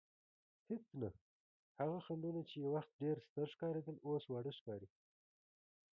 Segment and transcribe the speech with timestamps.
[0.69, 1.09] هېڅ نه،
[1.79, 4.89] هغه خنډونه چې یو وخت ډېر ستر ښکارېدل اوس واړه ښکاري.